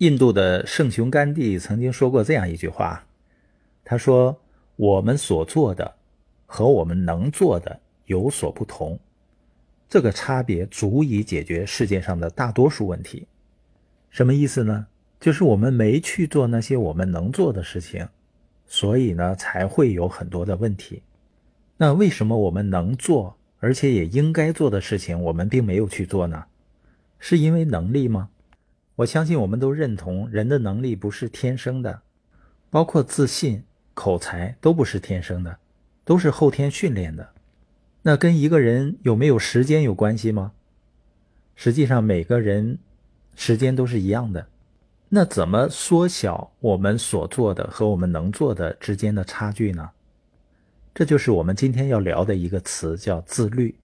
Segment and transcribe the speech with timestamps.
[0.00, 3.04] 印度的圣雄甘地曾经说过这样一句话，
[3.84, 4.40] 他说
[4.76, 5.94] ：“我们所做的
[6.46, 8.98] 和我们能做的有所不同，
[9.90, 13.26] 这个差别足以解决世界上的大多数问题。”
[14.08, 14.86] 什么意思呢？
[15.20, 18.08] 就是我们没去做那些我们能做的事情，
[18.66, 21.02] 所以呢才会有很多的问题。
[21.76, 26.46] 那为什么我们能做而且也应该做的事情，我们并没有去做呢？
[27.18, 28.30] 是因为能力吗？
[29.00, 32.02] 我相信我们都认同，人的能力不是天生的，
[32.68, 33.64] 包括自信、
[33.94, 35.58] 口才都不是天生的，
[36.04, 37.30] 都是后天训练的。
[38.02, 40.52] 那跟一个人有没有时间有关系吗？
[41.54, 42.78] 实际上，每个人
[43.34, 44.46] 时间都是一样的。
[45.08, 49.88] 那怎么缩小我们所做的和我们能做的之间的差距呢？
[50.92, 53.74] 这就是我们今天要聊的一个词，叫自律。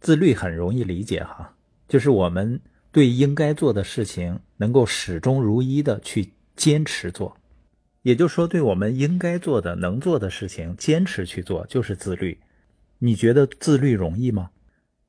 [0.00, 1.54] 自律很容易理解哈，
[1.86, 2.58] 就是我们。
[2.94, 7.36] 对应该做的事情，能够始终如一的去坚持做，
[8.02, 12.38] 也就是说，对我们应该做的、能做的事情，坚持去做，就是自律。
[13.00, 14.50] 你觉得自律容易吗？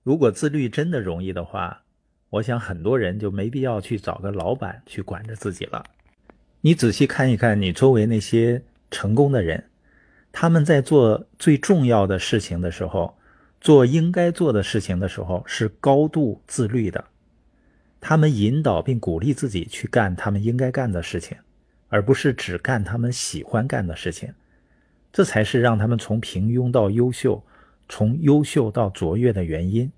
[0.01, 1.83] 如果自律真的容易的话，
[2.31, 5.85] 我想很多人就没必要去找个老板去管着自己了。
[6.61, 9.63] 你仔细看一看你周围那些成功的人，
[10.31, 13.15] 他们在做最重要的事情的时候，
[13.61, 17.05] 做应该做的事情的时候，是高度自律的。
[18.07, 21.35] 他们引导并鼓励自己去干他们应该干的事情，
[21.89, 24.31] 而不是只干他们喜欢干的事情。
[25.11, 27.43] 这才是让他们从平庸到优秀，
[27.89, 29.91] 从优秀到卓越的原因。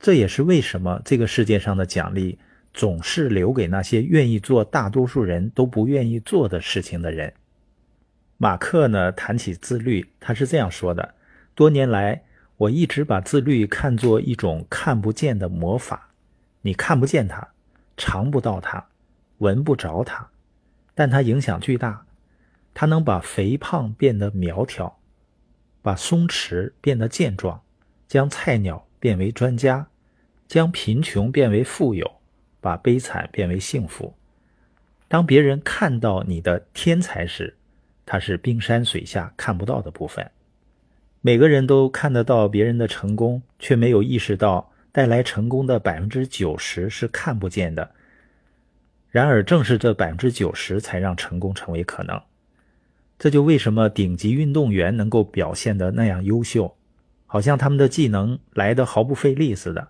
[0.00, 2.36] 这也是为什么这个世界上的奖励
[2.74, 7.32] 总是留给那些愿意做大多数人都不愿意做的事情的人。
[8.36, 11.14] 马克呢谈起自律，他是这样说的：
[11.54, 12.24] 多年来，
[12.56, 16.08] 我一直把自律看作一种看不见的魔法。
[16.62, 17.48] 你看不见它，
[17.96, 18.86] 尝不到它，
[19.38, 20.28] 闻不着它，
[20.94, 22.06] 但它影响巨大。
[22.72, 24.98] 它能把肥胖变得苗条，
[25.82, 27.62] 把松弛变得健壮，
[28.06, 29.88] 将菜鸟变为专家，
[30.46, 32.20] 将贫穷变为富有，
[32.60, 34.14] 把悲惨变为幸福。
[35.08, 37.56] 当别人看到你的天才时，
[38.06, 40.30] 它是冰山水下看不到的部分。
[41.22, 44.70] 每个人都看得到别人的成功，却没有意识到。
[44.92, 47.90] 带来成功的百分之九十是看不见的，
[49.08, 52.20] 然而正是这百分之九十才让成功成为可能。
[53.18, 56.74] 这就为什么顶级运动员能够表现的那样优秀，
[57.26, 59.88] 好像他们的技能来的毫不费力似的。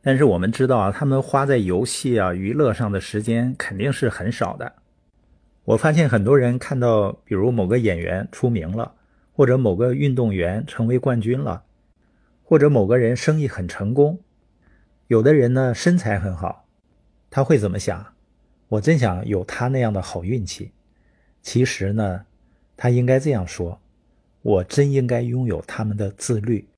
[0.00, 4.74] 但是我们知道啊，他们花在游戏啊娱乐上的时间肯定是很少的。
[5.64, 8.94] 我发现很多人看到，比如某个演员出名了，
[9.32, 11.64] 或者某个运动员成为冠军了，
[12.44, 14.20] 或者某个人生意很成功。
[15.08, 16.66] 有的人呢身材很好，
[17.30, 18.14] 他会怎么想？
[18.68, 20.72] 我真想有他那样的好运气。
[21.40, 22.26] 其实呢，
[22.76, 23.80] 他应该这样说：
[24.42, 26.68] 我真应该拥有他们的自律。